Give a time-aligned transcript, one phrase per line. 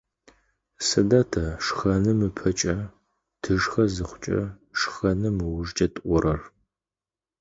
[0.87, 2.77] Сыда тэ шхэным ыпэкӏэ,
[3.41, 4.41] тышхэ зыхъукӏэ,
[4.79, 6.41] шхэным ыужкӏэ тӏорэр?